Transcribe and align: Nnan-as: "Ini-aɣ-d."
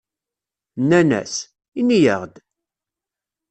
Nnan-as: 0.81 1.33
"Ini-aɣ-d." 1.79 2.35